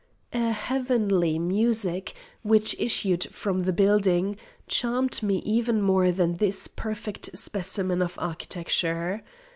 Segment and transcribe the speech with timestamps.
[0.33, 4.35] A heavenly music, which issued from the building,
[4.67, 9.21] charmed me even more than this perfect specimen of architecture.